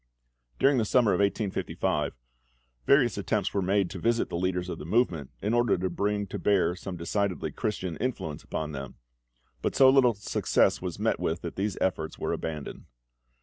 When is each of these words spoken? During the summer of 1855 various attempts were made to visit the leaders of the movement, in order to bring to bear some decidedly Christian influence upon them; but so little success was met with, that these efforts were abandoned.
During 0.57 0.79
the 0.79 0.83
summer 0.83 1.11
of 1.13 1.19
1855 1.19 2.13
various 2.87 3.19
attempts 3.19 3.53
were 3.53 3.61
made 3.61 3.91
to 3.91 3.99
visit 3.99 4.29
the 4.29 4.35
leaders 4.35 4.67
of 4.67 4.79
the 4.79 4.83
movement, 4.83 5.29
in 5.43 5.53
order 5.53 5.77
to 5.77 5.91
bring 5.91 6.25
to 6.25 6.39
bear 6.39 6.75
some 6.75 6.97
decidedly 6.97 7.51
Christian 7.51 7.97
influence 7.97 8.41
upon 8.43 8.71
them; 8.71 8.95
but 9.61 9.75
so 9.75 9.91
little 9.91 10.15
success 10.15 10.81
was 10.81 10.97
met 10.97 11.19
with, 11.19 11.41
that 11.41 11.55
these 11.55 11.77
efforts 11.79 12.17
were 12.17 12.33
abandoned. 12.33 12.85